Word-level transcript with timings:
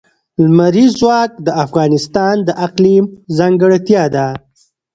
لمریز 0.43 0.91
ځواک 1.01 1.31
د 1.45 1.47
افغانستان 1.65 2.35
د 2.47 2.49
اقلیم 2.65 3.03
ځانګړتیا 3.37 4.03
ده. 4.15 4.27